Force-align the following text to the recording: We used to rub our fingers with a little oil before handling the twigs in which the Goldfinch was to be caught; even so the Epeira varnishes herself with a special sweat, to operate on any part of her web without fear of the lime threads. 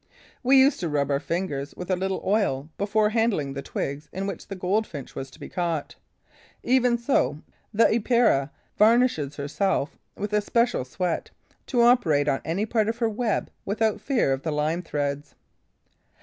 We 0.41 0.57
used 0.57 0.79
to 0.79 0.89
rub 0.89 1.11
our 1.11 1.19
fingers 1.19 1.75
with 1.77 1.91
a 1.91 1.95
little 1.95 2.23
oil 2.25 2.69
before 2.79 3.11
handling 3.11 3.53
the 3.53 3.61
twigs 3.61 4.09
in 4.11 4.25
which 4.25 4.47
the 4.47 4.55
Goldfinch 4.55 5.13
was 5.13 5.29
to 5.29 5.39
be 5.39 5.47
caught; 5.47 5.93
even 6.63 6.97
so 6.97 7.37
the 7.71 7.83
Epeira 7.85 8.49
varnishes 8.79 9.35
herself 9.35 9.95
with 10.17 10.33
a 10.33 10.41
special 10.41 10.85
sweat, 10.85 11.29
to 11.67 11.83
operate 11.83 12.27
on 12.27 12.41
any 12.43 12.65
part 12.65 12.89
of 12.89 12.97
her 12.97 13.09
web 13.09 13.51
without 13.63 14.01
fear 14.01 14.33
of 14.33 14.41
the 14.41 14.51
lime 14.51 14.81
threads. 14.81 15.35